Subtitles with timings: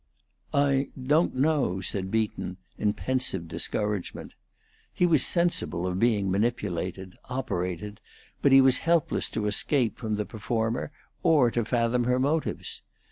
[0.55, 4.31] "I don't know," said Beaton, in pensive discouragement.
[4.91, 8.01] He was sensible of being manipulated, operated,
[8.41, 10.91] but he was helpless to escape from the performer
[11.21, 12.81] or to fathom her motives.